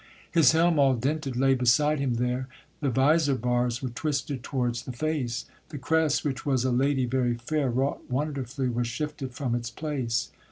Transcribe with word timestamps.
His 0.31 0.53
helm 0.53 0.79
all 0.79 0.95
dinted 0.95 1.37
lay 1.37 1.53
beside 1.53 1.99
him 1.99 2.15
there, 2.15 2.47
The 2.79 2.89
visor 2.89 3.35
bars 3.35 3.83
were 3.83 3.89
twisted 3.89 4.41
towards 4.41 4.81
the 4.81 4.91
face, 4.91 5.45
The 5.69 5.77
crest, 5.77 6.25
which 6.25 6.43
was 6.43 6.65
a 6.65 6.71
lady 6.71 7.05
very 7.05 7.35
fair, 7.35 7.69
Wrought 7.69 8.09
wonderfully, 8.09 8.67
was 8.67 8.87
shifted 8.87 9.35
from 9.35 9.53
its 9.53 9.69
place. 9.69 10.31